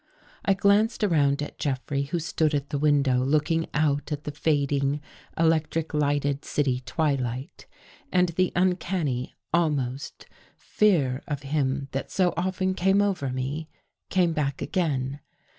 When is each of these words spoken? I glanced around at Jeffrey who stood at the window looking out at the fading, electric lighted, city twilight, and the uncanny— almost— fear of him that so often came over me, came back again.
I 0.43 0.55
glanced 0.55 1.03
around 1.03 1.43
at 1.43 1.59
Jeffrey 1.59 2.01
who 2.05 2.17
stood 2.19 2.55
at 2.55 2.71
the 2.71 2.79
window 2.79 3.23
looking 3.23 3.67
out 3.71 4.11
at 4.11 4.23
the 4.23 4.31
fading, 4.31 4.99
electric 5.37 5.93
lighted, 5.93 6.43
city 6.43 6.81
twilight, 6.87 7.67
and 8.11 8.29
the 8.29 8.51
uncanny— 8.55 9.35
almost— 9.53 10.25
fear 10.57 11.21
of 11.27 11.43
him 11.43 11.87
that 11.91 12.09
so 12.09 12.33
often 12.35 12.73
came 12.73 12.99
over 12.99 13.29
me, 13.29 13.69
came 14.09 14.33
back 14.33 14.59
again. 14.59 15.19